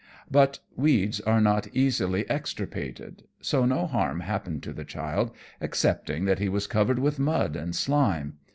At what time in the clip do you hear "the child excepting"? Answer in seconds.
4.73-6.25